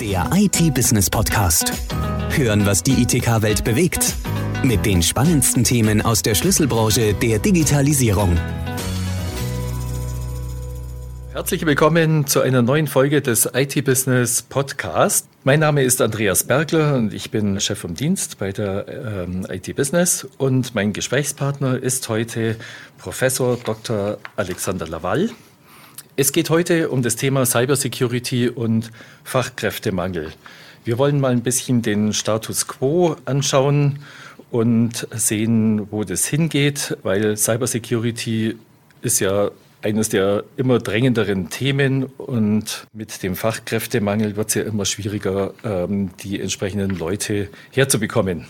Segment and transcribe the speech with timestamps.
[0.00, 1.72] Der IT-Business Podcast.
[2.30, 4.16] Hören, was die ITK-Welt bewegt.
[4.64, 8.36] Mit den spannendsten Themen aus der Schlüsselbranche der Digitalisierung.
[11.30, 15.28] Herzlich willkommen zu einer neuen Folge des IT-Business Podcast.
[15.44, 20.26] Mein Name ist Andreas Bergler und ich bin Chef vom Dienst bei der ähm, IT-Business
[20.38, 22.56] und mein Gesprächspartner ist heute
[22.98, 24.18] Professor Dr.
[24.34, 25.30] Alexander Laval.
[26.16, 28.92] Es geht heute um das Thema Cybersecurity und
[29.24, 30.32] Fachkräftemangel.
[30.84, 33.98] Wir wollen mal ein bisschen den Status quo anschauen
[34.52, 38.56] und sehen, wo das hingeht, weil Cybersecurity
[39.02, 39.50] ist ja
[39.82, 46.10] eines der immer drängenderen Themen und mit dem Fachkräftemangel wird es ja immer schwieriger, ähm,
[46.22, 48.46] die entsprechenden Leute herzubekommen.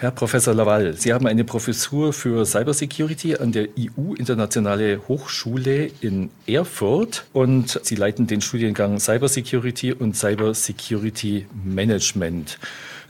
[0.00, 6.30] Herr Professor Laval, Sie haben eine Professur für Cybersecurity an der IU Internationale Hochschule in
[6.46, 12.60] Erfurt und Sie leiten den Studiengang Cybersecurity und Cybersecurity Management.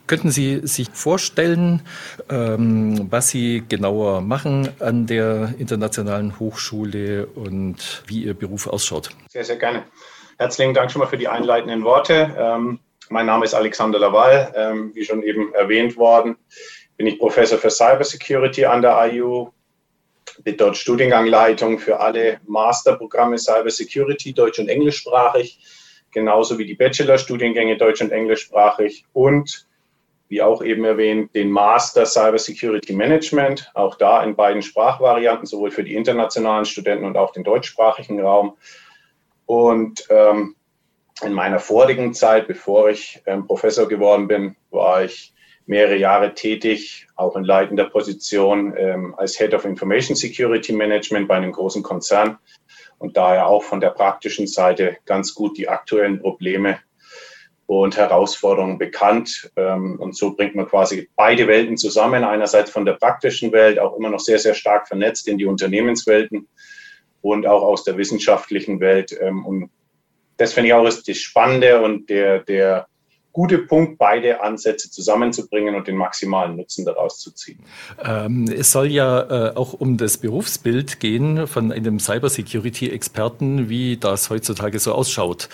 [0.06, 1.83] Könnten Sie sich vorstellen,
[2.30, 9.11] ähm, was Sie genauer machen an der Internationalen Hochschule und wie Ihr Beruf ausschaut?
[9.28, 9.83] Sehr, sehr gerne.
[10.39, 12.34] Herzlichen Dank schon mal für die einleitenden Worte.
[12.39, 12.78] Ähm,
[13.11, 16.36] mein Name ist Alexander Laval, ähm, wie schon eben erwähnt worden
[16.98, 19.50] bin ich Professor für Cybersecurity an der IU,
[20.42, 25.58] bin dort Studiengangleitung für alle Masterprogramme Cybersecurity, deutsch- und englischsprachig,
[26.10, 29.66] genauso wie die Bachelorstudiengänge deutsch- und englischsprachig und
[30.28, 35.84] wie auch eben erwähnt, den Master Cybersecurity Management, auch da in beiden Sprachvarianten, sowohl für
[35.84, 38.58] die internationalen Studenten und auch den deutschsprachigen Raum.
[39.46, 40.56] Und ähm,
[41.22, 45.33] in meiner vorigen Zeit, bevor ich ähm, Professor geworden bin, war ich
[45.69, 51.36] mehrere Jahre tätig, auch in leitender Position ähm, als Head of Information Security Management bei
[51.36, 52.38] einem großen Konzern
[52.98, 56.78] und daher auch von der praktischen Seite ganz gut die aktuellen Probleme
[57.66, 59.50] und Herausforderungen bekannt.
[59.56, 62.24] Ähm, und so bringt man quasi beide Welten zusammen.
[62.24, 66.48] Einerseits von der praktischen Welt, auch immer noch sehr, sehr stark vernetzt in die Unternehmenswelten
[67.20, 69.14] und auch aus der wissenschaftlichen Welt.
[69.20, 69.70] Ähm, und
[70.39, 72.86] das finde ich auch ist das Spannende und der, der
[73.38, 77.60] gute Punkt, beide Ansätze zusammenzubringen und den maximalen Nutzen daraus zu ziehen.
[78.04, 84.28] Ähm, es soll ja äh, auch um das Berufsbild gehen von einem Cybersecurity-Experten, wie das
[84.30, 85.48] heutzutage so ausschaut.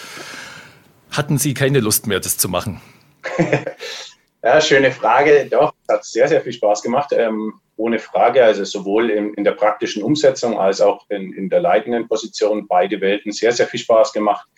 [1.10, 2.80] Hatten Sie keine Lust mehr, das zu machen?
[4.42, 5.46] ja, schöne Frage.
[5.50, 7.12] Doch, es hat sehr, sehr viel Spaß gemacht.
[7.12, 11.60] Ähm, ohne Frage, also sowohl in, in, der praktischen Umsetzung als auch in, in der
[11.60, 14.48] leitenden Position, beide Welten sehr, sehr viel Spaß gemacht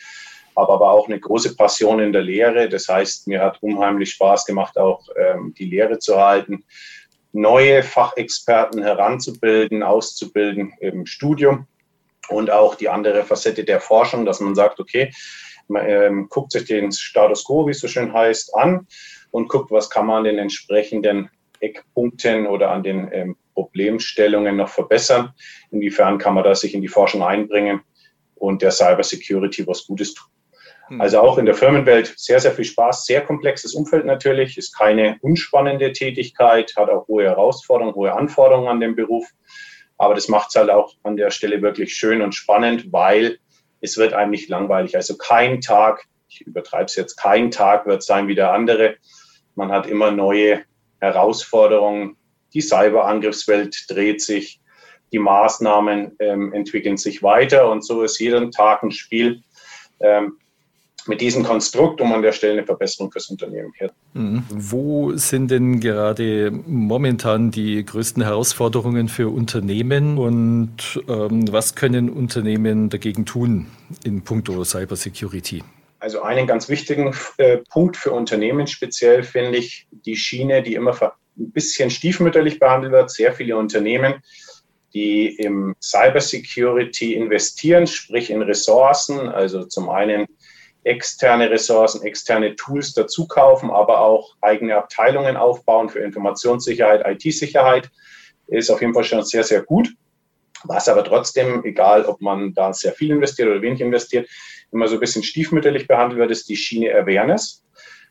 [0.56, 2.68] habe aber auch eine große Passion in der Lehre.
[2.68, 6.64] Das heißt, mir hat unheimlich Spaß gemacht, auch ähm, die Lehre zu halten,
[7.32, 11.66] neue Fachexperten heranzubilden, auszubilden im Studium
[12.28, 15.12] und auch die andere Facette der Forschung, dass man sagt, okay,
[15.68, 18.86] man ähm, guckt sich den Status quo, wie es so schön heißt, an
[19.30, 21.28] und guckt, was kann man an den entsprechenden
[21.60, 25.32] Eckpunkten oder an den ähm, Problemstellungen noch verbessern.
[25.70, 27.80] Inwiefern kann man da sich in die Forschung einbringen
[28.36, 30.28] und der Cybersecurity was Gutes tun.
[30.88, 31.00] Hm.
[31.00, 35.18] Also auch in der Firmenwelt sehr, sehr viel Spaß, sehr komplexes Umfeld natürlich, ist keine
[35.20, 39.26] unspannende Tätigkeit, hat auch hohe Herausforderungen, hohe Anforderungen an den Beruf.
[39.98, 43.38] Aber das macht es halt auch an der Stelle wirklich schön und spannend, weil
[43.80, 44.96] es wird einem nicht langweilig.
[44.96, 48.96] Also kein Tag, ich übertreibe es jetzt, kein Tag wird sein wie der andere.
[49.54, 50.62] Man hat immer neue
[51.00, 52.16] Herausforderungen.
[52.52, 54.60] Die Cyberangriffswelt dreht sich,
[55.12, 59.42] die Maßnahmen ähm, entwickeln sich weiter und so ist jeden Tag ein Spiel.
[60.00, 60.38] Ähm,
[61.08, 63.90] mit diesem Konstrukt, um an der Stelle eine Verbesserung fürs Unternehmen her.
[64.14, 64.44] Mhm.
[64.48, 72.88] Wo sind denn gerade momentan die größten Herausforderungen für Unternehmen und ähm, was können Unternehmen
[72.88, 73.66] dagegen tun
[74.04, 75.62] in puncto Cybersecurity?
[75.98, 80.94] Also einen ganz wichtigen äh, Punkt für Unternehmen speziell finde ich die Schiene, die immer
[81.00, 83.10] ein bisschen stiefmütterlich behandelt wird.
[83.10, 84.14] Sehr viele Unternehmen,
[84.94, 90.26] die im Cybersecurity investieren, sprich in Ressourcen, also zum einen
[90.86, 97.90] externe Ressourcen, externe Tools dazu kaufen, aber auch eigene Abteilungen aufbauen für Informationssicherheit, IT-Sicherheit,
[98.46, 99.88] ist auf jeden Fall schon sehr, sehr gut.
[100.62, 104.28] Was aber trotzdem, egal ob man da sehr viel investiert oder wenig investiert,
[104.72, 107.64] immer so ein bisschen stiefmütterlich behandelt wird, ist die Schiene Awareness.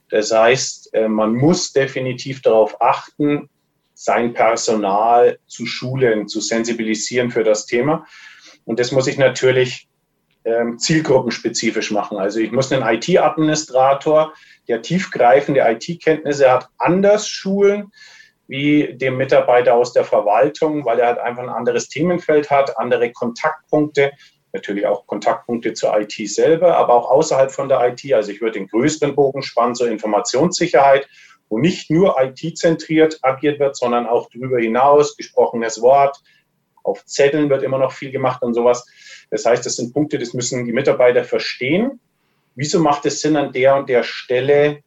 [0.10, 3.50] Das heißt, äh, man muss definitiv darauf achten,
[3.94, 8.06] sein Personal zu schulen, zu sensibilisieren für das Thema.
[8.66, 9.88] Und das muss ich natürlich
[10.78, 12.18] zielgruppenspezifisch machen.
[12.18, 14.34] Also ich muss einen IT-Administrator,
[14.68, 17.92] der tiefgreifende IT-Kenntnisse hat, anders schulen
[18.48, 23.12] wie dem Mitarbeiter aus der Verwaltung, weil er halt einfach ein anderes Themenfeld hat, andere
[23.12, 24.12] Kontaktpunkte
[24.56, 28.12] natürlich auch Kontaktpunkte zur IT selber, aber auch außerhalb von der IT.
[28.14, 31.08] Also ich würde den größeren Bogen spannen zur Informationssicherheit,
[31.50, 36.18] wo nicht nur IT-zentriert agiert wird, sondern auch darüber hinaus gesprochenes Wort.
[36.84, 38.88] Auf Zetteln wird immer noch viel gemacht und sowas.
[39.30, 42.00] Das heißt, das sind Punkte, das müssen die Mitarbeiter verstehen.
[42.56, 44.82] Wieso macht es Sinn, an der und der Stelle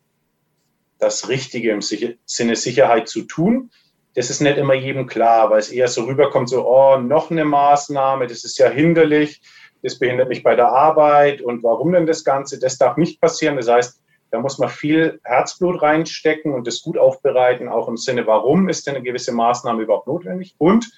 [0.99, 3.71] das Richtige im Sinne Sicherheit zu tun?
[4.15, 7.45] Das ist nicht immer jedem klar, weil es eher so rüberkommt, so, oh, noch eine
[7.45, 9.41] Maßnahme, das ist ja hinderlich,
[9.83, 12.59] das behindert mich bei der Arbeit und warum denn das Ganze?
[12.59, 13.57] Das darf nicht passieren.
[13.57, 14.01] Das heißt,
[14.31, 18.87] da muss man viel Herzblut reinstecken und das gut aufbereiten, auch im Sinne, warum ist
[18.87, 20.55] denn eine gewisse Maßnahme überhaupt notwendig?
[20.59, 20.91] Und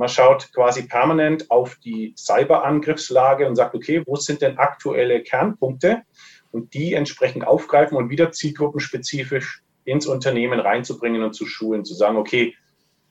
[0.00, 6.04] man schaut quasi permanent auf die Cyberangriffslage und sagt, okay, wo sind denn aktuelle Kernpunkte?
[6.52, 12.16] Und die entsprechend aufgreifen und wieder zielgruppenspezifisch ins Unternehmen reinzubringen und zu schulen, zu sagen,
[12.16, 12.56] okay,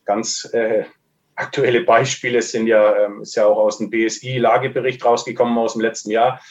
[0.04, 0.86] ganz äh,
[1.36, 6.10] aktuelle Beispiele sind ja, ähm, ist ja auch aus dem BSI-Lagebericht rausgekommen aus dem letzten
[6.10, 6.42] Jahr.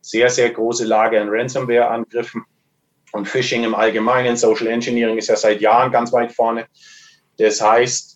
[0.00, 2.42] Sehr, sehr große Lage an Ransomware-Angriffen
[3.12, 4.38] und Phishing im Allgemeinen.
[4.38, 6.68] Social Engineering ist ja seit Jahren ganz weit vorne.
[7.36, 8.13] Das heißt,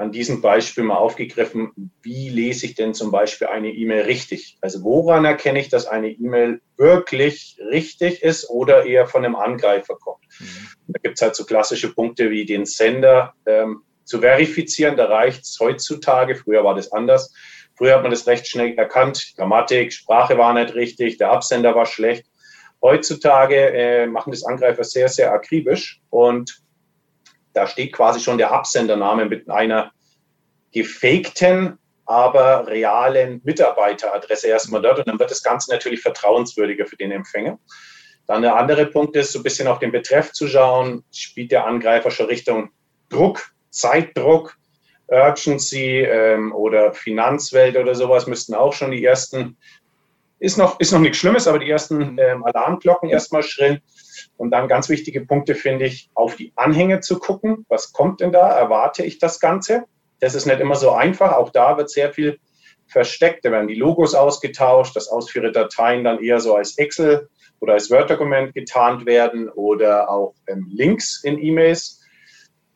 [0.00, 4.56] an diesem Beispiel mal aufgegriffen, wie lese ich denn zum Beispiel eine E-Mail richtig?
[4.62, 9.96] Also woran erkenne ich, dass eine E-Mail wirklich richtig ist oder eher von einem Angreifer
[9.96, 10.24] kommt?
[10.38, 10.68] Mhm.
[10.88, 14.96] Da gibt es halt so klassische Punkte wie den Sender ähm, zu verifizieren.
[14.96, 17.34] Da reicht es heutzutage, früher war das anders.
[17.76, 19.34] Früher hat man das recht schnell erkannt.
[19.36, 22.24] Grammatik, Sprache war nicht richtig, der Absender war schlecht.
[22.80, 26.62] Heutzutage äh, machen das Angreifer sehr, sehr akribisch und
[27.52, 29.92] da steht quasi schon der Absendername mit einer
[30.72, 37.12] gefakten, aber realen Mitarbeiteradresse erstmal dort und dann wird das Ganze natürlich vertrauenswürdiger für den
[37.12, 37.58] Empfänger.
[38.26, 41.04] Dann der andere Punkt ist, so ein bisschen auf den Betreff zu schauen.
[41.12, 42.70] Spielt der Angreifer schon Richtung
[43.08, 44.56] Druck, Zeitdruck,
[45.08, 49.56] Urgency ähm, oder Finanzwelt oder sowas müssten auch schon die ersten,
[50.40, 53.80] ist noch, ist noch nichts Schlimmes, aber die ersten ähm, Alarmglocken erstmal schrillen.
[54.36, 57.66] Und dann ganz wichtige Punkte finde ich, auf die Anhänge zu gucken.
[57.68, 58.48] Was kommt denn da?
[58.48, 59.84] Erwarte ich das Ganze?
[60.18, 61.32] Das ist nicht immer so einfach.
[61.32, 62.38] Auch da wird sehr viel
[62.86, 63.44] versteckt.
[63.44, 67.28] Da werden die Logos ausgetauscht, dass Ausführerdateien dann eher so als Excel
[67.60, 72.00] oder als Word-Dokument getarnt werden oder auch ähm, Links in E-Mails.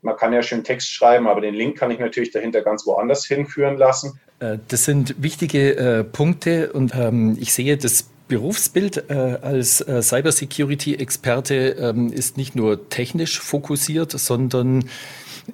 [0.02, 3.25] Man kann ja schön Text schreiben, aber den Link kann ich natürlich dahinter ganz woanders
[3.25, 4.20] hinführen lassen.
[4.38, 10.00] Äh, das sind wichtige äh, Punkte und ähm, ich sehe das Berufsbild äh, als äh,
[10.00, 14.86] Cybersecurity-Experte ähm, ist nicht nur technisch fokussiert, sondern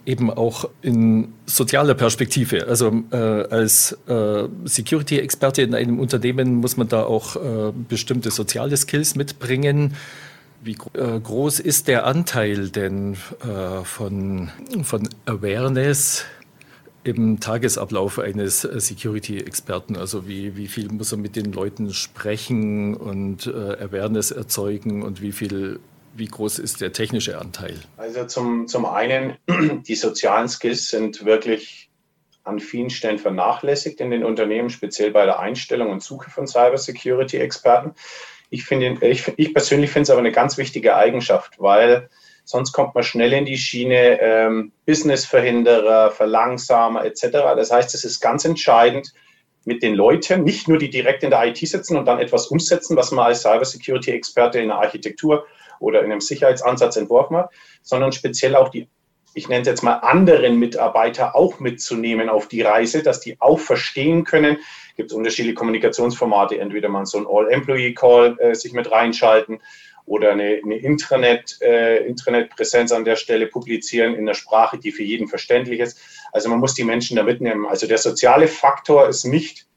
[0.06, 2.69] eben auch in sozialer Perspektive.
[2.69, 8.77] Also äh, als äh, Security-Experte in einem Unternehmen muss man da auch äh, bestimmte soziale
[8.77, 9.94] Skills mitbringen.
[10.62, 13.17] Wie groß ist der Anteil denn
[13.82, 14.50] von,
[14.82, 16.27] von Awareness?
[17.05, 19.97] Im Tagesablauf eines äh, Security-Experten?
[19.97, 25.23] Also wie, wie viel muss er mit den Leuten sprechen und äh, Awareness erzeugen und
[25.23, 25.81] wie viel
[26.12, 27.79] wie groß ist der technische Anteil?
[27.97, 29.37] Also zum, zum einen,
[29.87, 31.88] die sozialen Skills sind wirklich
[32.44, 37.93] an vielen Stellen vernachlässigt in den Unternehmen, speziell bei der Einstellung und Suche von Cybersecurity-Experten.
[38.50, 42.08] Ich, ich, ich persönlich finde es aber eine ganz wichtige Eigenschaft, weil
[42.45, 47.29] Sonst kommt man schnell in die Schiene ähm, Businessverhinderer, Verlangsamer etc.
[47.57, 49.13] Das heißt, es ist ganz entscheidend,
[49.65, 52.97] mit den Leuten, nicht nur die direkt in der IT sitzen und dann etwas umsetzen,
[52.97, 55.47] was man als Cybersecurity-Experte in der Architektur
[55.81, 57.51] oder in einem Sicherheitsansatz entworfen hat,
[57.82, 58.89] sondern speziell auch die,
[59.35, 63.59] ich nenne es jetzt mal, anderen Mitarbeiter auch mitzunehmen auf die Reise, dass die auch
[63.59, 64.56] verstehen können.
[64.91, 69.61] Es gibt unterschiedliche Kommunikationsformate, entweder man so ein All-Employee-Call äh, sich mit reinschalten
[70.10, 75.05] oder eine, eine Intranet, äh, Intranetpräsenz an der Stelle publizieren in der Sprache, die für
[75.05, 76.00] jeden verständlich ist.
[76.32, 77.64] Also man muss die Menschen da mitnehmen.
[77.64, 79.69] Also der soziale Faktor ist nicht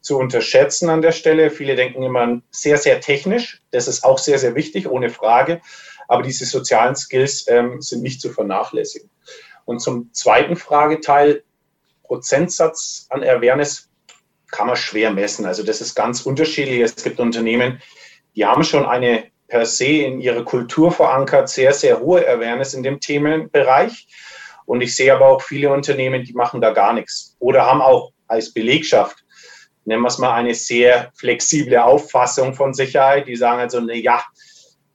[0.00, 1.50] zu unterschätzen an der Stelle.
[1.50, 3.62] Viele denken immer sehr, sehr technisch.
[3.72, 5.60] Das ist auch sehr, sehr wichtig, ohne Frage.
[6.06, 9.10] Aber diese sozialen Skills ähm, sind nicht zu vernachlässigen.
[9.64, 11.42] Und zum zweiten Frageteil,
[12.04, 13.90] Prozentsatz an Awareness
[14.52, 15.46] kann man schwer messen.
[15.46, 16.78] Also das ist ganz unterschiedlich.
[16.78, 17.82] Es gibt Unternehmen,
[18.36, 22.82] die haben schon eine per se in ihrer Kultur verankert, sehr, sehr hohe Awareness in
[22.82, 24.06] dem Themenbereich.
[24.64, 28.12] Und ich sehe aber auch viele Unternehmen, die machen da gar nichts oder haben auch
[28.28, 29.24] als Belegschaft,
[29.84, 33.26] nennen wir es mal, eine sehr flexible Auffassung von Sicherheit.
[33.26, 34.22] Die sagen also, na ja,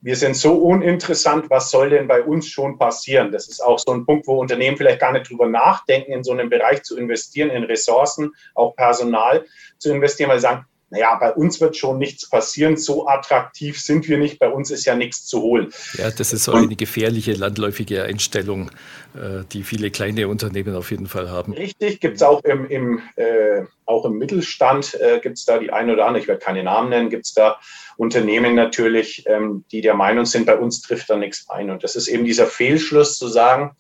[0.01, 3.31] wir sind so uninteressant, was soll denn bei uns schon passieren?
[3.31, 6.31] Das ist auch so ein Punkt, wo Unternehmen vielleicht gar nicht drüber nachdenken, in so
[6.31, 9.45] einem Bereich zu investieren, in Ressourcen, auch Personal
[9.79, 14.07] zu investieren, weil sie sagen, naja, bei uns wird schon nichts passieren, so attraktiv sind
[14.07, 15.73] wir nicht, bei uns ist ja nichts zu holen.
[15.97, 18.71] Ja, das ist so eine gefährliche landläufige Einstellung,
[19.13, 21.53] äh, die viele kleine Unternehmen auf jeden Fall haben.
[21.53, 25.71] Richtig, gibt es auch im, im, äh, auch im Mittelstand, äh, gibt es da die
[25.71, 27.59] ein oder andere, ich werde keine Namen nennen, gibt es da
[27.97, 31.69] Unternehmen natürlich, ähm, die der Meinung sind, bei uns trifft da nichts ein.
[31.69, 33.75] Und das ist eben dieser Fehlschluss zu sagen,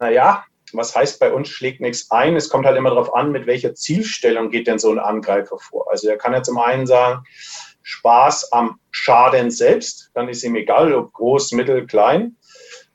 [0.00, 0.44] naja,
[0.76, 2.36] was heißt bei uns schlägt nichts ein?
[2.36, 5.90] Es kommt halt immer darauf an, mit welcher Zielstellung geht denn so ein Angreifer vor.
[5.90, 7.24] Also er kann ja zum einen sagen,
[7.82, 12.36] Spaß am Schaden selbst, dann ist ihm egal, ob groß, mittel, klein.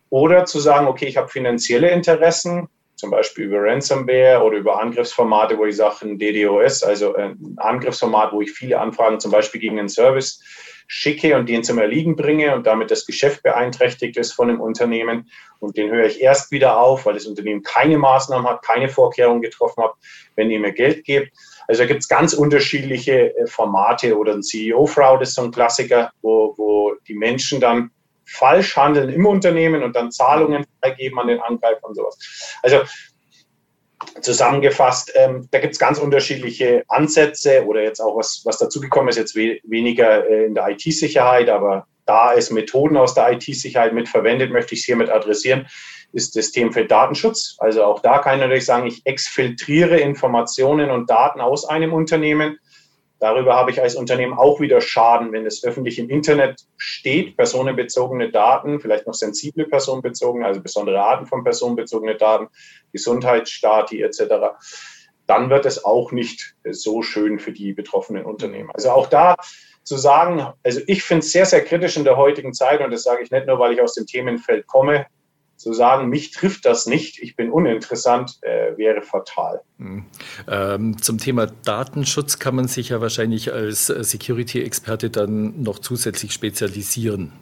[0.09, 5.57] Oder zu sagen, okay, ich habe finanzielle Interessen, zum Beispiel über Ransomware oder über Angriffsformate,
[5.57, 9.79] wo ich sage, ein DDoS, also ein Angriffsformat, wo ich viele Anfragen zum Beispiel gegen
[9.79, 10.43] einen Service
[10.91, 15.29] schicke und den zum Erliegen bringe und damit das Geschäft beeinträchtigt ist von dem Unternehmen.
[15.59, 19.43] Und den höre ich erst wieder auf, weil das Unternehmen keine Maßnahmen hat, keine Vorkehrungen
[19.43, 19.93] getroffen hat,
[20.35, 21.31] wenn ihr mir Geld gebt.
[21.67, 26.11] Also da gibt es ganz unterschiedliche äh, Formate oder ein CEO-Fraud ist so ein Klassiker,
[26.23, 27.91] wo, wo die Menschen dann
[28.25, 32.57] falsch handeln im Unternehmen und dann Zahlungen freigeben an den Angreifer und sowas.
[32.63, 32.81] Also
[34.21, 39.17] zusammengefasst, ähm, da gibt es ganz unterschiedliche Ansätze oder jetzt auch was, was dazugekommen ist,
[39.17, 44.51] jetzt we weniger äh, in der IT-Sicherheit, aber da es Methoden aus der IT-Sicherheit mitverwendet,
[44.51, 45.67] möchte ich es hiermit adressieren,
[46.11, 47.55] ist das Thema für Datenschutz.
[47.59, 52.57] Also auch da kann ich natürlich sagen, ich exfiltriere Informationen und Daten aus einem Unternehmen
[53.19, 58.31] Darüber habe ich als Unternehmen auch wieder Schaden, wenn es öffentlich im Internet steht, personenbezogene
[58.31, 62.47] Daten, vielleicht noch sensible personenbezogene, also besondere Arten von personenbezogene Daten,
[62.93, 64.21] Gesundheitsstati etc.
[65.27, 68.71] Dann wird es auch nicht so schön für die betroffenen Unternehmen.
[68.73, 69.35] Also auch da
[69.83, 73.03] zu sagen, also ich finde es sehr, sehr kritisch in der heutigen Zeit und das
[73.03, 75.07] sage ich nicht nur, weil ich aus dem Themenfeld komme,
[75.59, 79.61] zu sagen, mich trifft das nicht, ich bin uninteressant, äh, wäre fatal.
[79.77, 80.05] Mhm.
[80.49, 86.31] Ähm, zum Thema Datenschutz kann man sich ja wahrscheinlich als äh, Security-Experte dann noch zusätzlich
[86.31, 87.33] spezialisieren.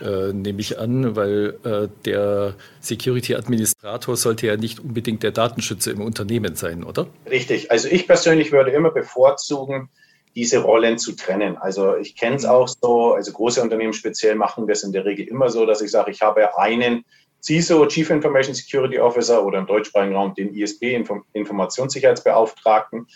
[0.00, 6.00] Äh, nehme ich an, weil äh, der Security-Administrator sollte ja nicht unbedingt der Datenschützer im
[6.00, 7.06] Unternehmen sein, oder?
[7.30, 7.70] Richtig.
[7.70, 9.90] Also ich persönlich würde immer bevorzugen,
[10.34, 11.56] diese Rollen zu trennen.
[11.56, 12.50] Also ich kenne es mhm.
[12.50, 15.90] auch so, also große Unternehmen speziell machen das in der Regel immer so, dass ich
[15.90, 17.04] sage, ich habe einen
[17.42, 23.06] CISO, Chief Information Security Officer oder im deutschsprachigen Raum den ISB, Informationssicherheitsbeauftragten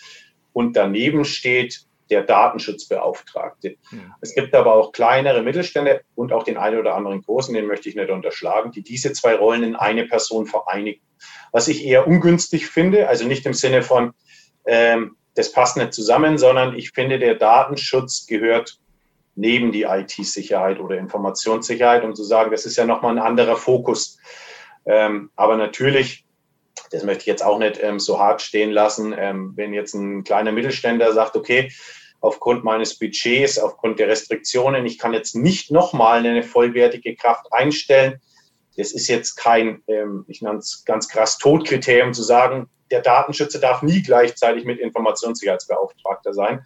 [0.53, 3.77] und daneben steht der Datenschutzbeauftragte.
[3.91, 4.13] Mhm.
[4.21, 7.89] Es gibt aber auch kleinere Mittelstände und auch den einen oder anderen großen, den möchte
[7.89, 11.01] ich nicht unterschlagen, die diese zwei Rollen in eine Person vereinigen.
[11.51, 14.13] Was ich eher ungünstig finde, also nicht im Sinne von,
[14.67, 18.79] ähm, das passt nicht zusammen, sondern ich finde, der Datenschutz gehört
[19.35, 24.17] neben die IT-Sicherheit oder Informationssicherheit, um zu sagen, das ist ja nochmal ein anderer Fokus.
[24.85, 26.25] Ähm, aber natürlich,
[26.91, 30.23] das möchte ich jetzt auch nicht ähm, so hart stehen lassen, ähm, wenn jetzt ein
[30.23, 31.69] kleiner Mittelständler sagt, okay,
[32.21, 38.21] aufgrund meines Budgets, aufgrund der Restriktionen, ich kann jetzt nicht nochmal eine vollwertige Kraft einstellen.
[38.77, 43.59] Das ist jetzt kein, ähm, ich nenne es ganz krass, Todkriterium zu sagen, der Datenschützer
[43.59, 46.65] darf nie gleichzeitig mit Informationssicherheitsbeauftragter sein.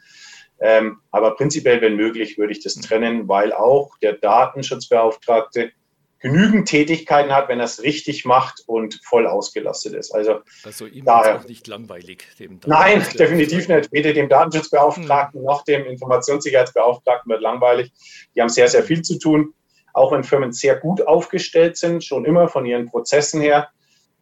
[0.61, 5.71] Ähm, aber prinzipiell, wenn möglich, würde ich das trennen, weil auch der Datenschutzbeauftragte
[6.19, 10.13] genügend Tätigkeiten hat, wenn er es richtig macht und voll ausgelastet ist.
[10.13, 12.27] Also, also ihm daher, ist auch nicht langweilig.
[12.65, 13.91] nein, definitiv nicht.
[13.93, 15.45] Weder dem Datenschutzbeauftragten hm.
[15.45, 17.93] noch dem Informationssicherheitsbeauftragten wird langweilig.
[18.35, 19.53] Die haben sehr, sehr viel zu tun.
[19.93, 23.69] Auch wenn Firmen sehr gut aufgestellt sind, schon immer von ihren Prozessen her.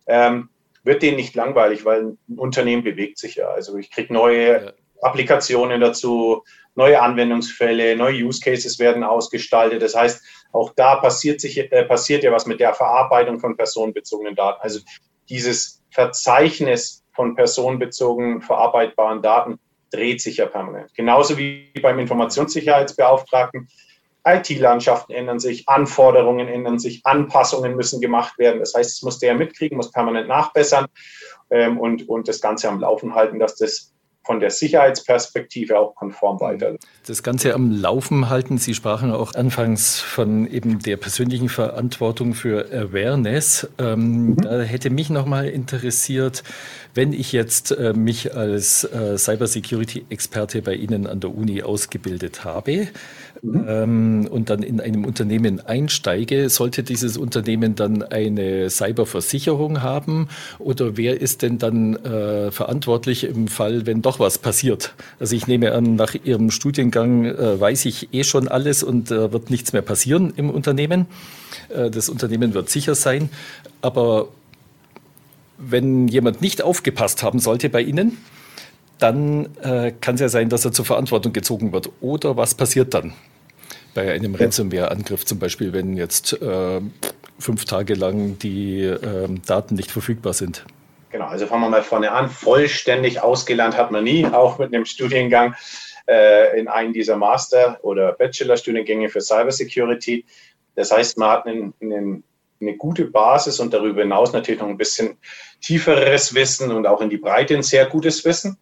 [0.06, 0.50] Ähm,
[0.88, 3.50] wird denen nicht langweilig, weil ein Unternehmen bewegt sich ja.
[3.50, 4.74] Also ich kriege neue ja.
[5.01, 6.44] Applikationen dazu,
[6.75, 9.82] neue Anwendungsfälle, neue Use Cases werden ausgestaltet.
[9.82, 14.36] Das heißt, auch da passiert, sich, äh, passiert ja was mit der Verarbeitung von personenbezogenen
[14.36, 14.60] Daten.
[14.62, 14.79] Also
[15.29, 19.60] dieses Verzeichnis von personenbezogenen verarbeitbaren Daten
[19.91, 20.94] dreht sich ja permanent.
[20.94, 23.67] Genauso wie beim Informationssicherheitsbeauftragten
[24.28, 28.60] IT-Landschaften ändern sich, Anforderungen ändern sich, Anpassungen müssen gemacht werden.
[28.60, 30.88] Das heißt, es muss der mitkriegen, muss permanent nachbessern
[31.50, 33.94] ähm, und, und das Ganze am Laufen halten, dass das
[34.28, 36.84] von der Sicherheitsperspektive auch konform weiterläuft.
[37.08, 38.58] Das Ganze am Laufen halten.
[38.58, 43.70] Sie sprachen auch anfangs von eben der persönlichen Verantwortung für Awareness.
[43.80, 44.38] Ähm, mhm.
[44.42, 46.44] Da hätte mich nochmal interessiert,
[46.94, 52.90] wenn ich jetzt äh, mich als äh, Cybersecurity-Experte bei Ihnen an der Uni ausgebildet habe,
[53.41, 53.65] mhm.
[53.67, 60.27] ähm, und dann in einem Unternehmen einsteige, sollte dieses Unternehmen dann eine Cyberversicherung haben
[60.60, 64.94] oder wer ist denn dann äh, verantwortlich im Fall, wenn doch was passiert?
[65.20, 69.32] Also ich nehme an, nach Ihrem Studiengang äh, weiß ich eh schon alles und äh,
[69.32, 71.06] wird nichts mehr passieren im Unternehmen.
[71.70, 73.29] Äh, das Unternehmen wird sicher sein,
[73.82, 74.29] aber
[75.58, 78.17] wenn jemand nicht aufgepasst haben sollte bei Ihnen,
[79.00, 81.89] dann äh, kann es ja sein, dass er zur Verantwortung gezogen wird.
[82.01, 83.13] Oder was passiert dann
[83.94, 86.82] bei einem Ransomware-Angriff zum Beispiel, wenn jetzt äh,
[87.39, 90.66] fünf Tage lang die äh, Daten nicht verfügbar sind?
[91.12, 92.30] Genau, also fangen wir mal vorne an.
[92.30, 95.56] Vollständig ausgelernt hat man nie, auch mit einem Studiengang
[96.08, 100.25] äh, in einem dieser Master- oder Bachelor-Studiengänge für Cybersecurity.
[100.75, 102.24] Das heißt, man hat einen, einen,
[102.60, 105.18] eine gute Basis und darüber hinaus natürlich noch ein bisschen
[105.62, 108.58] tieferes Wissen und auch in die Breite ein sehr gutes Wissen.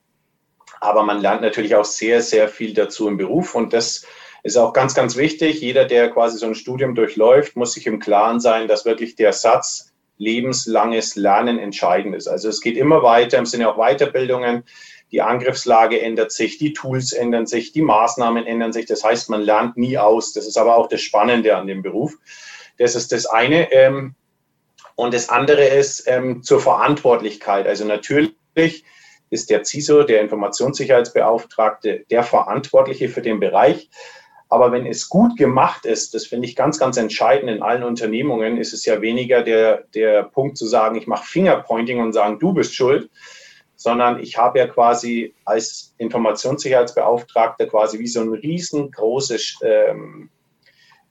[0.81, 4.05] Aber man lernt natürlich auch sehr, sehr viel dazu im Beruf und das
[4.43, 5.61] ist auch ganz, ganz wichtig.
[5.61, 9.33] Jeder, der quasi so ein Studium durchläuft, muss sich im Klaren sein, dass wirklich der
[9.33, 12.27] Satz lebenslanges Lernen entscheidend ist.
[12.27, 14.63] Also es geht immer weiter im Sinne auch Weiterbildungen.
[15.11, 18.85] Die Angriffslage ändert sich, die Tools ändern sich, die Maßnahmen ändern sich.
[18.85, 20.33] Das heißt, man lernt nie aus.
[20.33, 22.13] Das ist aber auch das Spannende an dem Beruf.
[22.77, 23.71] Das ist das eine.
[23.71, 24.15] Ähm,
[24.95, 27.67] und das andere ist ähm, zur Verantwortlichkeit.
[27.67, 28.85] Also natürlich
[29.35, 33.89] ist der CISO, der Informationssicherheitsbeauftragte, der Verantwortliche für den Bereich.
[34.47, 38.57] Aber wenn es gut gemacht ist, das finde ich ganz, ganz entscheidend in allen Unternehmungen,
[38.57, 42.53] ist es ja weniger der, der Punkt zu sagen, ich mache Fingerpointing und sagen, du
[42.53, 43.09] bist schuld,
[43.75, 50.29] sondern ich habe ja quasi als Informationssicherheitsbeauftragter quasi wie so ein riesengroßes, ähm,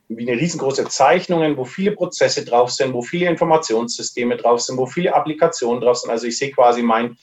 [0.08, 4.86] wie eine riesengroße Zeichnungen, wo viele Prozesse drauf sind, wo viele Informationssysteme drauf sind, wo
[4.86, 6.10] viele Applikationen drauf sind.
[6.10, 7.16] Also ich sehe quasi mein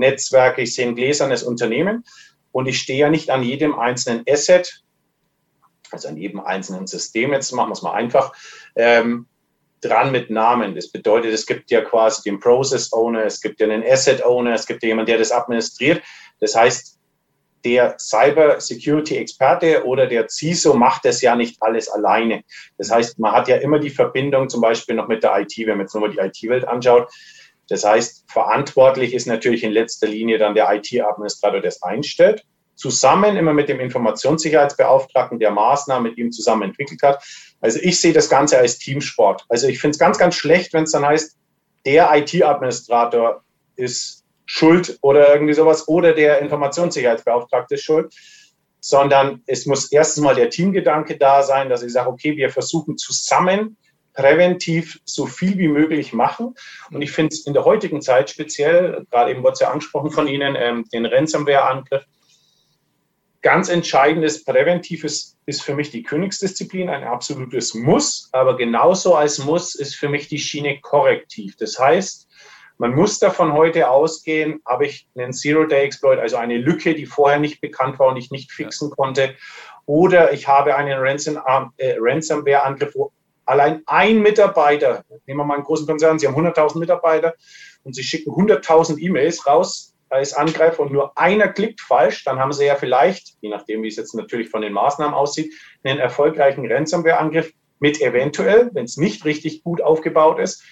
[0.00, 2.04] Netzwerk, ich sehe ein gläsernes Unternehmen
[2.50, 4.82] und ich stehe ja nicht an jedem einzelnen Asset
[5.92, 8.32] also an jedem einzelnen System, jetzt machen wir es mal einfach,
[8.76, 9.26] ähm,
[9.80, 10.74] dran mit Namen.
[10.74, 14.52] Das bedeutet, es gibt ja quasi den Process Owner, es gibt ja einen Asset Owner,
[14.52, 16.02] es gibt ja jemanden, der das administriert.
[16.40, 16.98] Das heißt,
[17.64, 22.42] der Cyber Security Experte oder der CISO macht das ja nicht alles alleine.
[22.78, 25.76] Das heißt, man hat ja immer die Verbindung zum Beispiel noch mit der IT, wenn
[25.76, 27.10] man jetzt nur mal die IT-Welt anschaut.
[27.70, 32.44] Das heißt, verantwortlich ist natürlich in letzter Linie dann der IT-Administrator, der es einstellt
[32.80, 37.22] zusammen immer mit dem Informationssicherheitsbeauftragten, der Maßnahmen mit ihm zusammen entwickelt hat.
[37.60, 39.44] Also ich sehe das Ganze als Teamsport.
[39.50, 41.36] Also ich finde es ganz, ganz schlecht, wenn es dann heißt,
[41.84, 43.44] der IT-Administrator
[43.76, 48.14] ist schuld oder irgendwie sowas oder der Informationssicherheitsbeauftragte ist schuld,
[48.80, 52.96] sondern es muss erstens mal der Teamgedanke da sein, dass ich sage, okay, wir versuchen
[52.96, 53.76] zusammen
[54.14, 56.54] präventiv so viel wie möglich machen.
[56.90, 60.10] Und ich finde es in der heutigen Zeit speziell, gerade eben wurde es ja angesprochen
[60.10, 62.04] von Ihnen, ähm, den Ransomware-Angriff,
[63.42, 69.74] Ganz entscheidendes Präventives ist für mich die Königsdisziplin, ein absolutes Muss, aber genauso als Muss
[69.74, 71.56] ist für mich die Schiene korrektiv.
[71.56, 72.28] Das heißt,
[72.76, 77.62] man muss davon heute ausgehen, habe ich einen Zero-Day-Exploit, also eine Lücke, die vorher nicht
[77.62, 79.34] bekannt war und ich nicht fixen konnte,
[79.86, 83.10] oder ich habe einen äh, Ransomware-Angriff, wo
[83.50, 87.34] allein ein Mitarbeiter, nehmen wir mal einen großen Konzern, Sie haben 100.000 Mitarbeiter
[87.82, 92.52] und Sie schicken 100.000 E-Mails raus, als Angreifer und nur einer klickt falsch, dann haben
[92.52, 96.70] sie ja vielleicht, je nachdem, wie es jetzt natürlich von den Maßnahmen aussieht, einen erfolgreichen
[96.70, 100.64] Ransomware-Angriff mit eventuell, wenn es nicht richtig gut aufgebaut ist,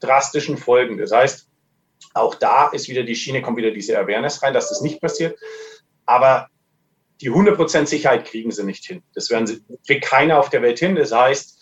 [0.00, 0.98] drastischen Folgen.
[0.98, 1.48] Das heißt,
[2.14, 5.38] auch da ist wieder die Schiene, kommt wieder diese Awareness rein, dass das nicht passiert.
[6.04, 6.48] Aber
[7.20, 9.02] die 100% Sicherheit kriegen sie nicht hin.
[9.14, 10.96] Das werden sie, kriegt keiner auf der Welt hin.
[10.96, 11.59] Das heißt,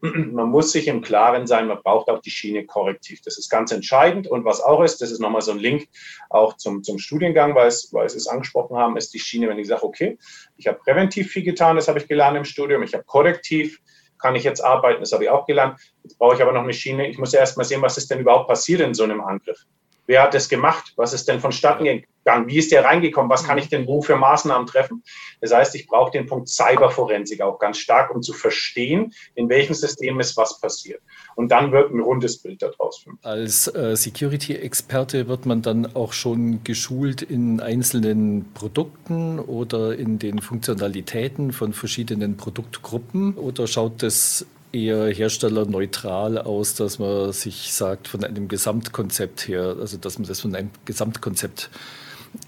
[0.00, 3.20] man muss sich im Klaren sein, man braucht auch die Schiene korrektiv.
[3.22, 4.26] Das ist ganz entscheidend.
[4.28, 5.88] Und was auch ist, das ist nochmal so ein Link
[6.30, 9.58] auch zum, zum Studiengang, weil, es, weil Sie es angesprochen haben, ist die Schiene, wenn
[9.58, 10.18] ich sage, okay,
[10.56, 13.80] ich habe präventiv viel getan, das habe ich gelernt im Studium, ich habe korrektiv,
[14.18, 15.80] kann ich jetzt arbeiten, das habe ich auch gelernt.
[16.02, 17.08] Jetzt brauche ich aber noch eine Schiene.
[17.08, 19.64] Ich muss ja erst mal sehen, was ist denn überhaupt passiert in so einem Angriff.
[20.08, 20.94] Wer hat das gemacht?
[20.96, 22.46] Was ist denn vonstatten gegangen?
[22.46, 23.30] Wie ist der reingekommen?
[23.30, 25.04] Was kann ich denn wo für Maßnahmen treffen?
[25.42, 29.74] Das heißt, ich brauche den Punkt Cyberforensik auch ganz stark, um zu verstehen, in welchem
[29.74, 31.02] System ist was passiert.
[31.36, 33.04] Und dann wird ein rundes Bild daraus.
[33.20, 40.40] Als äh, Security-Experte wird man dann auch schon geschult in einzelnen Produkten oder in den
[40.40, 48.24] Funktionalitäten von verschiedenen Produktgruppen oder schaut das eher herstellerneutral aus, dass man sich sagt, von
[48.24, 51.70] einem Gesamtkonzept her, also dass man das von einem Gesamtkonzept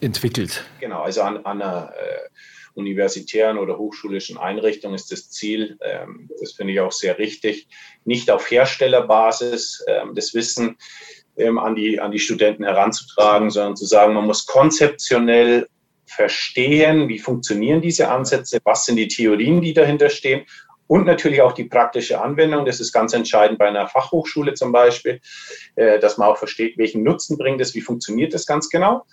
[0.01, 0.65] entwickelt.
[0.81, 2.29] Genau, also an, an einer äh,
[2.75, 7.69] universitären oder hochschulischen Einrichtung ist das Ziel, ähm, das finde ich auch sehr richtig,
[8.05, 10.77] nicht auf Herstellerbasis ähm, das Wissen
[11.37, 15.69] ähm, an, die, an die Studenten heranzutragen, sondern zu sagen, man muss konzeptionell
[16.07, 20.45] verstehen, wie funktionieren diese Ansätze, was sind die Theorien, die dahinter stehen
[20.91, 22.65] und natürlich auch die praktische Anwendung.
[22.65, 25.21] Das ist ganz entscheidend bei einer Fachhochschule zum Beispiel,
[25.77, 29.07] äh, dass man auch versteht, welchen Nutzen bringt es, wie funktioniert das ganz genau.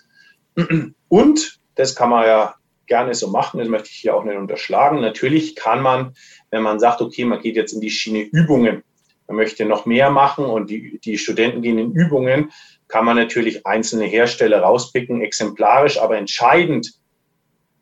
[1.08, 2.56] Und das kann man ja
[2.88, 5.02] gerne so machen, das möchte ich hier auch nicht unterschlagen.
[5.02, 6.16] Natürlich kann man,
[6.50, 8.82] wenn man sagt, okay, man geht jetzt in die Schiene Übungen,
[9.28, 12.52] man möchte noch mehr machen und die, die Studenten gehen in Übungen,
[12.88, 16.97] kann man natürlich einzelne Hersteller rauspicken, exemplarisch, aber entscheidend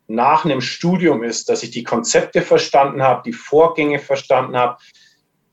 [0.08, 4.78] nach einem Studium ist, dass ich die Konzepte verstanden habe, die Vorgänge verstanden habe,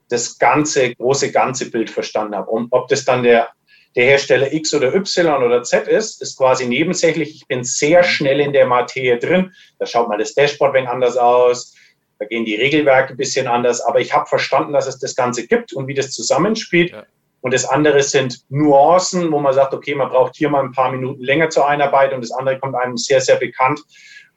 [0.09, 2.49] das ganze, große ganze Bild verstanden habe.
[2.51, 3.49] Und ob das dann der,
[3.95, 7.35] der Hersteller X oder Y oder Z ist, ist quasi nebensächlich.
[7.35, 9.51] Ich bin sehr schnell in der Materie drin.
[9.79, 11.73] Da schaut mal das Dashboard ein anders aus.
[12.19, 13.81] Da gehen die Regelwerke ein bisschen anders.
[13.81, 16.91] Aber ich habe verstanden, dass es das Ganze gibt und wie das zusammenspielt.
[16.91, 17.05] Ja.
[17.41, 20.91] Und das andere sind Nuancen, wo man sagt, okay, man braucht hier mal ein paar
[20.91, 22.21] Minuten länger zur Einarbeitung.
[22.21, 23.81] Das andere kommt einem sehr, sehr bekannt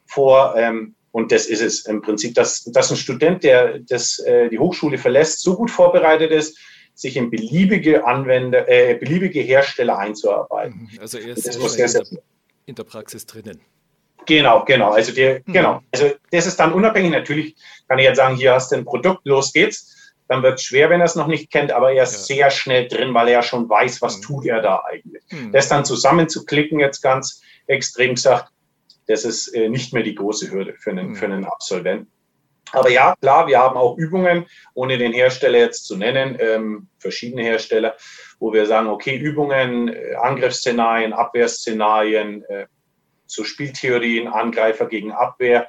[0.07, 0.55] vor.
[0.55, 4.59] Ähm, und das ist es im Prinzip, dass, dass ein Student, der das, äh, die
[4.59, 6.57] Hochschule verlässt, so gut vorbereitet ist,
[6.93, 10.89] sich in beliebige Anwender, äh, beliebige Hersteller einzuarbeiten.
[10.91, 10.99] Mhm.
[10.99, 12.03] Also er ist das sehr, sehr,
[12.65, 13.61] in der Praxis drinnen.
[14.25, 14.91] Genau, genau.
[14.91, 15.53] Also der, mhm.
[15.53, 15.81] genau.
[15.91, 17.11] Also das ist dann unabhängig.
[17.11, 17.55] Natürlich
[17.87, 20.13] kann ich jetzt sagen, hier hast du ein Produkt, los geht's.
[20.27, 22.35] Dann wird es schwer, wenn er es noch nicht kennt, aber er ist ja.
[22.35, 24.21] sehr schnell drin, weil er ja schon weiß, was mhm.
[24.23, 25.23] tut er da eigentlich.
[25.31, 25.53] Mhm.
[25.53, 28.51] Das dann zusammenzuklicken, jetzt ganz extrem gesagt,
[29.07, 32.11] das ist äh, nicht mehr die große Hürde für einen, für einen Absolventen.
[32.73, 37.43] Aber ja, klar, wir haben auch Übungen, ohne den Hersteller jetzt zu nennen, ähm, verschiedene
[37.43, 37.95] Hersteller,
[38.39, 42.67] wo wir sagen, okay, Übungen, äh, Angriffsszenarien, Abwehrszenarien, äh,
[43.25, 45.67] so Spieltheorien, Angreifer gegen Abwehr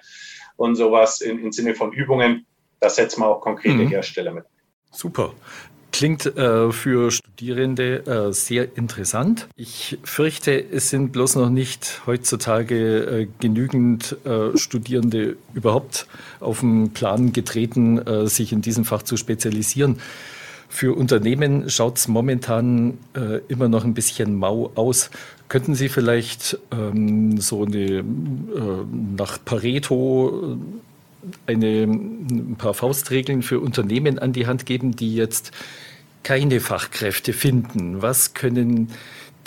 [0.56, 2.46] und sowas im, im Sinne von Übungen,
[2.80, 3.88] da setzen wir auch konkrete mhm.
[3.88, 4.44] Hersteller mit.
[4.90, 5.32] Super.
[5.92, 9.46] Klingt äh, für Studierende äh, sehr interessant.
[9.54, 16.08] Ich fürchte, es sind bloß noch nicht heutzutage äh, genügend äh, Studierende überhaupt
[16.40, 20.00] auf den Plan getreten, äh, sich in diesem Fach zu spezialisieren.
[20.68, 25.08] Für Unternehmen schaut es momentan äh, immer noch ein bisschen mau aus.
[25.48, 28.02] Könnten Sie vielleicht ähm, so eine
[29.16, 30.58] nach Pareto
[31.46, 35.52] eine, ein paar Faustregeln für Unternehmen an die Hand geben, die jetzt
[36.28, 38.02] keine Fachkräfte finden?
[38.02, 38.92] Was können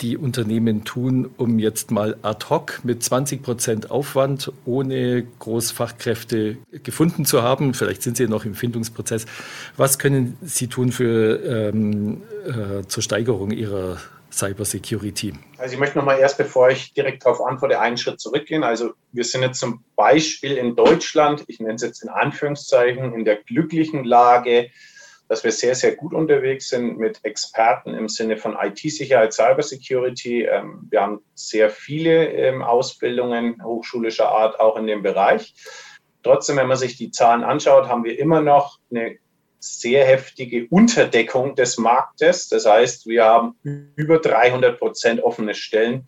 [0.00, 7.24] die Unternehmen tun, um jetzt mal ad hoc mit 20 Prozent Aufwand, ohne Großfachkräfte gefunden
[7.24, 7.72] zu haben?
[7.74, 9.26] Vielleicht sind sie noch im Findungsprozess.
[9.76, 13.98] Was können sie tun für, ähm, äh, zur Steigerung ihrer
[14.32, 15.34] Cybersecurity?
[15.58, 18.64] Also ich möchte noch mal erst, bevor ich direkt darauf antworte, einen Schritt zurückgehen.
[18.64, 23.24] Also wir sind jetzt zum Beispiel in Deutschland, ich nenne es jetzt in Anführungszeichen, in
[23.24, 24.70] der glücklichen Lage,
[25.32, 30.42] dass wir sehr, sehr gut unterwegs sind mit Experten im Sinne von IT-Sicherheit, Cybersecurity.
[30.42, 35.54] Ähm, wir haben sehr viele ähm, Ausbildungen hochschulischer Art auch in dem Bereich.
[36.22, 39.16] Trotzdem, wenn man sich die Zahlen anschaut, haben wir immer noch eine
[39.58, 42.50] sehr heftige Unterdeckung des Marktes.
[42.50, 43.54] Das heißt, wir haben
[43.96, 46.06] über 300 Prozent offene Stellen.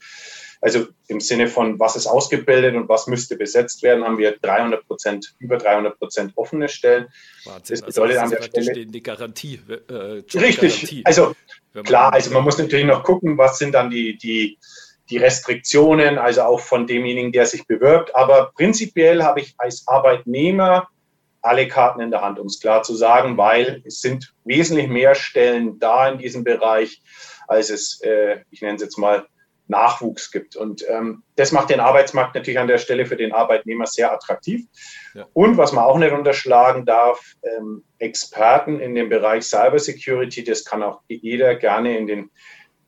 [0.64, 4.86] Also im Sinne von, was ist ausgebildet und was müsste besetzt werden, haben wir 300
[4.86, 7.08] Prozent, über 300 Prozent offene Stellen.
[7.44, 7.76] Wahnsinn.
[7.76, 9.60] Das bedeutet also das an der Stelle die Garantie.
[9.68, 10.80] Äh, richtig.
[10.80, 11.36] Garantie, also
[11.84, 14.58] klar, also man muss natürlich noch gucken, was sind dann die, die,
[15.10, 18.16] die Restriktionen, also auch von demjenigen, der sich bewirbt.
[18.16, 20.88] Aber prinzipiell habe ich als Arbeitnehmer
[21.42, 25.14] alle Karten in der Hand, um es klar zu sagen, weil es sind wesentlich mehr
[25.14, 27.02] Stellen da in diesem Bereich,
[27.48, 29.26] als es, äh, ich nenne es jetzt mal,
[29.66, 30.56] Nachwuchs gibt.
[30.56, 34.66] Und ähm, das macht den Arbeitsmarkt natürlich an der Stelle für den Arbeitnehmer sehr attraktiv.
[35.14, 35.26] Ja.
[35.32, 40.82] Und was man auch nicht unterschlagen darf, ähm, Experten in dem Bereich Cybersecurity, das kann
[40.82, 42.30] auch jeder gerne in den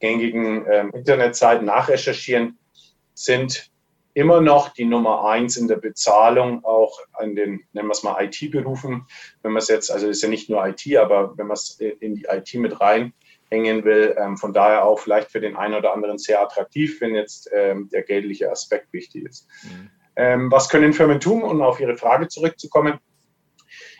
[0.00, 2.58] gängigen ähm, Internetseiten nachrecherchieren,
[3.14, 3.70] sind
[4.12, 8.22] immer noch die Nummer eins in der Bezahlung, auch an den, nennen wir es mal
[8.24, 9.06] IT-Berufen.
[9.42, 12.14] Wenn man es jetzt, also ist ja nicht nur IT, aber wenn man es in
[12.14, 12.80] die IT mit
[13.50, 17.14] reinhängen will, ähm, von daher auch vielleicht für den einen oder anderen sehr attraktiv, wenn
[17.14, 19.46] jetzt ähm, der geldliche Aspekt wichtig ist.
[19.64, 19.90] Mhm.
[20.16, 22.98] Ähm, was können Firmen tun, um auf Ihre Frage zurückzukommen?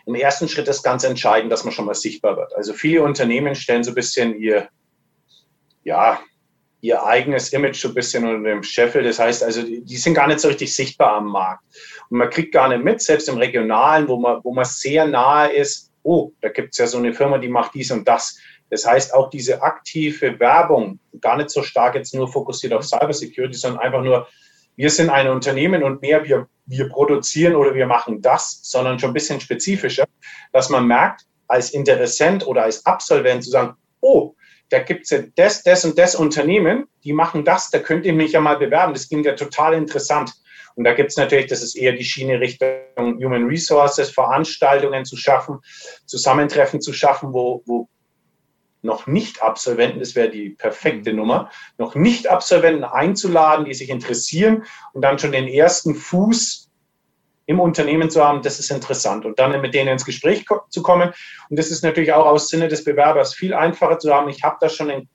[0.06, 2.54] Im ersten Schritt ist ganz entscheidend, dass man schon mal sichtbar wird.
[2.56, 4.68] Also viele Unternehmen stellen so ein bisschen ihr,
[5.84, 6.20] ja,
[6.80, 9.02] ihr eigenes Image so ein bisschen unter dem Scheffel.
[9.02, 11.64] Das heißt also, die, die, sind gar nicht so richtig sichtbar am Markt.
[12.08, 15.52] Und man kriegt gar nicht mit, selbst im Regionalen, wo man, wo man sehr nahe
[15.52, 18.38] ist, oh, da gibt es ja so eine Firma, die macht dies und das.
[18.70, 23.56] Das heißt, auch diese aktive Werbung, gar nicht so stark jetzt nur fokussiert auf Cybersecurity,
[23.56, 24.26] sondern einfach nur,
[24.76, 29.10] wir sind ein Unternehmen und mehr wir, wir produzieren oder wir machen das, sondern schon
[29.10, 30.04] ein bisschen spezifischer,
[30.52, 34.34] dass man merkt, als Interessent oder als Absolvent zu sagen, oh,
[34.68, 38.12] da gibt es ja das, das und das Unternehmen, die machen das, da könnt ihr
[38.12, 38.92] mich ja mal bewerben.
[38.92, 40.32] Das klingt ja total interessant.
[40.74, 45.16] Und da gibt es natürlich, das ist eher die Schiene Richtung Human Resources, Veranstaltungen zu
[45.16, 45.60] schaffen,
[46.04, 47.88] Zusammentreffen zu schaffen, wo, wo
[48.86, 51.18] noch nicht Absolventen, das wäre die perfekte mhm.
[51.18, 56.70] Nummer, noch nicht Absolventen einzuladen, die sich interessieren und dann schon den ersten Fuß
[57.46, 59.24] im Unternehmen zu haben, das ist interessant.
[59.24, 61.12] Und dann mit denen ins Gespräch zu kommen.
[61.48, 64.28] Und das ist natürlich auch aus Sinne des Bewerbers viel einfacher zu haben.
[64.28, 65.08] Ich habe da schon einen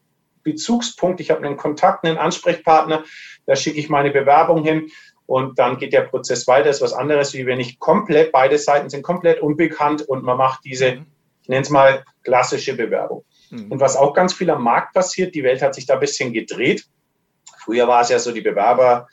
[0.43, 3.03] Bezugspunkt, ich habe einen Kontakt, einen Ansprechpartner,
[3.45, 4.89] da schicke ich meine Bewerbung hin
[5.25, 6.65] und dann geht der Prozess weiter.
[6.65, 10.37] Das ist was anderes, wie wenn ich komplett, beide Seiten sind komplett unbekannt und man
[10.37, 11.05] macht diese, mhm.
[11.43, 13.23] ich nenne es mal, klassische Bewerbung.
[13.51, 16.33] Und was auch ganz viel am Markt passiert, die Welt hat sich da ein bisschen
[16.33, 16.85] gedreht.
[17.59, 19.07] Früher war es ja so, die Bewerber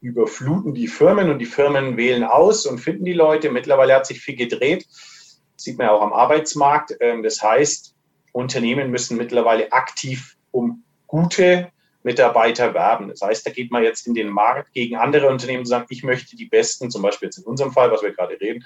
[0.00, 3.50] überfluten die Firmen und die Firmen wählen aus und finden die Leute.
[3.50, 4.86] Mittlerweile hat sich viel gedreht.
[4.86, 6.94] Das sieht man ja auch am Arbeitsmarkt.
[7.00, 7.94] Ähm, das heißt,
[8.32, 11.70] Unternehmen müssen mittlerweile aktiv um gute
[12.02, 13.08] Mitarbeiter werben.
[13.08, 16.02] Das heißt, da geht man jetzt in den Markt gegen andere Unternehmen und sagt, ich
[16.02, 18.62] möchte die besten, zum Beispiel jetzt in unserem Fall, was wir gerade reden,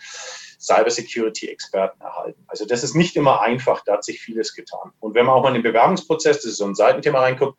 [0.58, 2.44] Cybersecurity-Experten erhalten.
[2.48, 4.92] Also das ist nicht immer einfach, da hat sich vieles getan.
[5.00, 7.58] Und wenn man auch mal in den Bewerbungsprozess, das ist so ein Seitenthema reinguckt,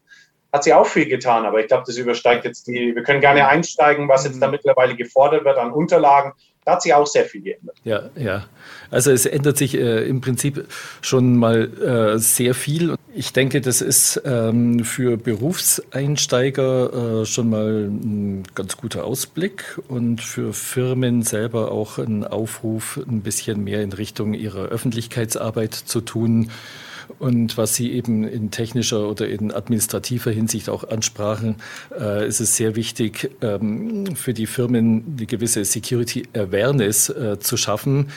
[0.52, 3.48] hat sie auch viel getan, aber ich glaube, das übersteigt jetzt die, wir können gerne
[3.48, 6.34] einsteigen, was jetzt da mittlerweile gefordert wird an Unterlagen.
[6.70, 7.76] Da hat sich auch sehr viel geändert.
[7.84, 8.46] Ja, ja.
[8.92, 10.68] Also es ändert sich äh, im Prinzip
[11.02, 12.94] schon mal äh, sehr viel.
[13.12, 20.22] Ich denke, das ist ähm, für Berufseinsteiger äh, schon mal ein ganz guter Ausblick und
[20.22, 26.52] für Firmen selber auch ein Aufruf, ein bisschen mehr in Richtung ihrer Öffentlichkeitsarbeit zu tun
[27.20, 31.56] und was Sie eben in technischer oder in administrativer Hinsicht auch ansprachen,
[31.98, 37.58] äh, ist es sehr wichtig, ähm, für die Firmen eine gewisse Security Awareness äh, zu
[37.58, 38.10] schaffen.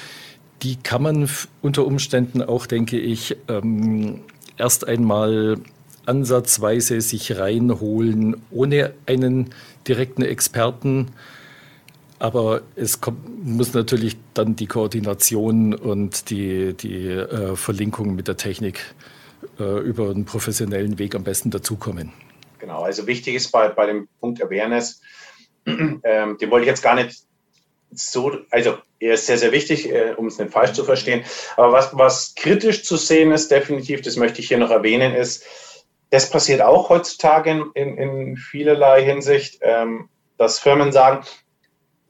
[0.63, 1.29] Die kann man
[1.61, 4.21] unter Umständen auch, denke ich, ähm,
[4.57, 5.59] erst einmal
[6.07, 9.51] ansatzweise sich reinholen, ohne einen
[9.87, 11.09] direkten Experten
[12.23, 18.37] aber es kommt, muss natürlich dann die Koordination und die, die äh, Verlinkung mit der
[18.37, 18.95] Technik
[19.59, 22.13] äh, über einen professionellen Weg am besten dazukommen.
[22.61, 25.01] Genau, also wichtig ist bei, bei dem Punkt Awareness,
[25.67, 25.99] ähm,
[26.39, 27.25] den wollte ich jetzt gar nicht
[27.91, 31.25] so, also er ist sehr, sehr wichtig, äh, um es nicht falsch zu verstehen.
[31.57, 35.45] Aber was, was kritisch zu sehen ist, definitiv, das möchte ich hier noch erwähnen, ist,
[36.11, 40.09] das passiert auch heutzutage in, in, in vielerlei Hinsicht, ähm,
[40.39, 41.27] dass Firmen sagen,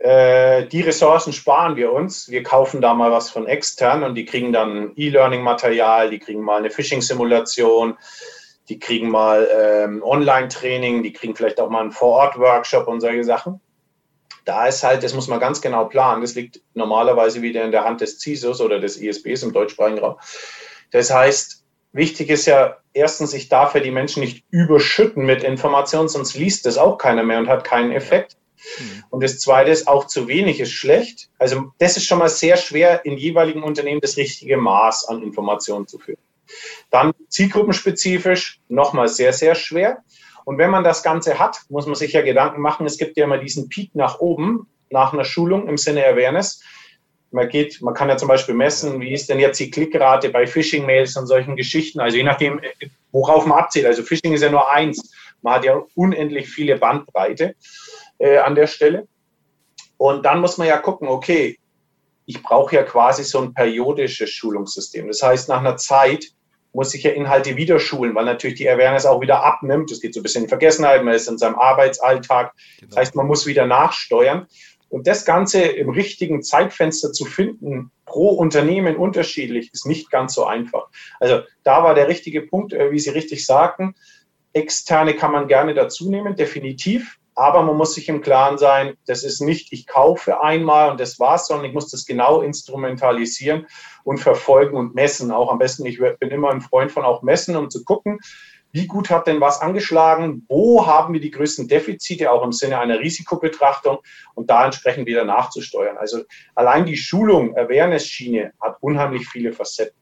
[0.02, 2.28] äh, die Ressourcen sparen wir uns.
[2.28, 6.58] Wir kaufen da mal was von extern und die kriegen dann E-Learning-Material, die kriegen mal
[6.58, 7.96] eine Phishing-Simulation,
[8.68, 13.60] die kriegen mal ähm, Online-Training, die kriegen vielleicht auch mal einen Vor-Ort-Workshop und solche Sachen.
[14.44, 16.20] Da ist halt, das muss man ganz genau planen.
[16.20, 20.16] Das liegt normalerweise wieder in der Hand des CISOs oder des ISBs im deutschsprachigen Raum.
[20.90, 26.08] Das heißt, wichtig ist ja erstens, ich darf ja die Menschen nicht überschütten mit Informationen,
[26.08, 28.36] sonst liest das auch keiner mehr und hat keinen Effekt.
[28.78, 29.04] Mhm.
[29.10, 31.28] Und das Zweite ist, auch zu wenig ist schlecht.
[31.38, 35.86] Also das ist schon mal sehr schwer, in jeweiligen Unternehmen das richtige Maß an Informationen
[35.86, 36.20] zu führen.
[36.90, 39.98] Dann zielgruppenspezifisch nochmal sehr, sehr schwer.
[40.44, 43.24] Und wenn man das Ganze hat, muss man sich ja Gedanken machen, es gibt ja
[43.24, 46.62] immer diesen Peak nach oben nach einer Schulung im Sinne Awareness.
[47.30, 50.46] Man geht, man kann ja zum Beispiel messen, wie ist denn jetzt die Klickrate bei
[50.46, 51.98] Phishing-Mails und solchen Geschichten.
[51.98, 52.60] Also je nachdem,
[53.10, 53.86] worauf man abzählt.
[53.86, 55.10] Also Phishing ist ja nur eins.
[55.40, 57.54] Man hat ja unendlich viele Bandbreite
[58.22, 59.08] äh, an der Stelle.
[59.96, 61.58] Und dann muss man ja gucken, okay,
[62.24, 65.08] ich brauche ja quasi so ein periodisches Schulungssystem.
[65.08, 66.28] Das heißt, nach einer Zeit
[66.72, 69.90] muss ich ja Inhalte wieder schulen, weil natürlich die Awareness auch wieder abnimmt.
[69.90, 72.52] Das geht so ein bisschen in Vergessenheit, man ist in seinem Arbeitsalltag.
[72.78, 72.88] Genau.
[72.88, 74.46] Das heißt, man muss wieder nachsteuern.
[74.88, 80.44] Und das Ganze im richtigen Zeitfenster zu finden, pro Unternehmen unterschiedlich, ist nicht ganz so
[80.44, 80.88] einfach.
[81.18, 83.94] Also da war der richtige Punkt, äh, wie Sie richtig sagten.
[84.52, 87.18] Externe kann man gerne dazu nehmen, definitiv.
[87.34, 91.18] Aber man muss sich im Klaren sein, das ist nicht, ich kaufe einmal und das
[91.18, 93.66] war's, sondern ich muss das genau instrumentalisieren
[94.04, 95.30] und verfolgen und messen.
[95.30, 98.18] Auch am besten, ich bin immer ein Freund von auch messen, um zu gucken,
[98.72, 102.78] wie gut hat denn was angeschlagen, wo haben wir die größten Defizite, auch im Sinne
[102.78, 103.98] einer Risikobetrachtung
[104.34, 105.98] und da entsprechend wieder nachzusteuern.
[105.98, 106.22] Also
[106.54, 109.96] allein die Schulung, Awareness-Schiene hat unheimlich viele Facetten.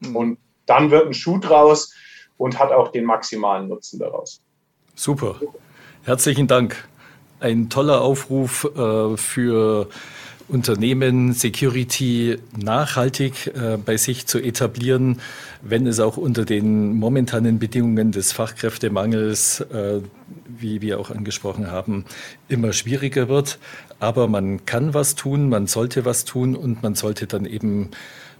[0.00, 0.16] Mhm.
[0.16, 1.94] Und dann wird ein Schuh draus
[2.36, 4.40] und hat auch den maximalen Nutzen daraus.
[4.94, 5.40] Super.
[6.04, 6.88] Herzlichen Dank.
[7.38, 9.88] Ein toller Aufruf äh, für
[10.48, 15.20] Unternehmen, Security nachhaltig äh, bei sich zu etablieren,
[15.62, 20.00] wenn es auch unter den momentanen Bedingungen des Fachkräftemangels, äh,
[20.48, 22.04] wie wir auch angesprochen haben,
[22.48, 23.60] immer schwieriger wird.
[24.00, 27.90] Aber man kann was tun, man sollte was tun und man sollte dann eben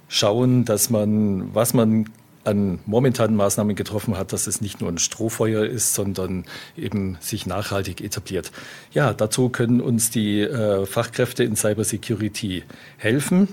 [0.08, 2.06] schauen, dass man, was man
[2.44, 6.44] an momentanen Maßnahmen getroffen hat, dass es nicht nur ein Strohfeuer ist, sondern
[6.76, 8.50] eben sich nachhaltig etabliert.
[8.92, 12.64] Ja, dazu können uns die äh, Fachkräfte in Cybersecurity
[12.98, 13.48] helfen.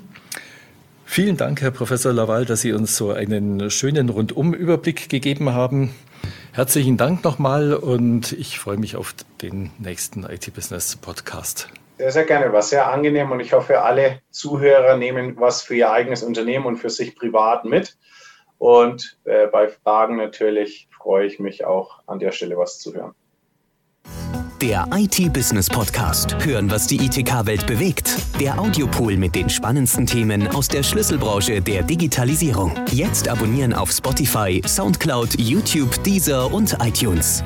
[1.05, 5.95] Vielen Dank, Herr Professor Laval, dass Sie uns so einen schönen Rundumüberblick gegeben haben.
[6.51, 11.69] Herzlichen Dank nochmal und ich freue mich auf den nächsten IT-Business Podcast.
[11.97, 12.53] Sehr, sehr gerne.
[12.53, 16.77] War sehr angenehm und ich hoffe, alle Zuhörer nehmen was für ihr eigenes Unternehmen und
[16.77, 17.97] für sich privat mit.
[18.59, 23.15] Und äh, bei Fragen natürlich freue ich mich auch an der Stelle was zu hören.
[24.61, 26.35] Der IT-Business Podcast.
[26.45, 28.17] Hören, was die ITK-Welt bewegt.
[28.41, 32.75] Der Audiopool mit den spannendsten Themen aus der Schlüsselbranche der Digitalisierung.
[32.91, 37.41] Jetzt abonnieren auf Spotify, Soundcloud, YouTube, Deezer und iTunes.